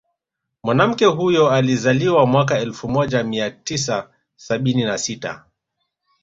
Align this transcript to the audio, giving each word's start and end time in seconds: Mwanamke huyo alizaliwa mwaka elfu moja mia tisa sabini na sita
Mwanamke 0.63 1.05
huyo 1.05 1.49
alizaliwa 1.49 2.25
mwaka 2.25 2.59
elfu 2.59 2.89
moja 2.89 3.23
mia 3.23 3.51
tisa 3.51 4.07
sabini 4.35 4.83
na 4.83 4.97
sita 4.97 5.45